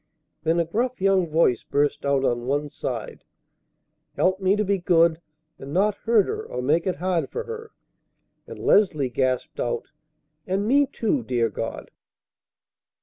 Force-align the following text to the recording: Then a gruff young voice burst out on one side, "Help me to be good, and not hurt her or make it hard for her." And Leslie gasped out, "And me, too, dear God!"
Then 0.41 0.59
a 0.59 0.65
gruff 0.65 0.99
young 0.99 1.27
voice 1.27 1.61
burst 1.63 2.07
out 2.07 2.25
on 2.25 2.47
one 2.47 2.69
side, 2.69 3.23
"Help 4.15 4.39
me 4.39 4.55
to 4.55 4.65
be 4.65 4.79
good, 4.79 5.21
and 5.59 5.73
not 5.73 5.93
hurt 5.93 6.25
her 6.25 6.41
or 6.43 6.59
make 6.63 6.87
it 6.87 6.95
hard 6.95 7.29
for 7.29 7.43
her." 7.43 7.69
And 8.47 8.57
Leslie 8.57 9.09
gasped 9.09 9.59
out, 9.59 9.91
"And 10.47 10.67
me, 10.67 10.87
too, 10.87 11.21
dear 11.21 11.49
God!" 11.51 11.91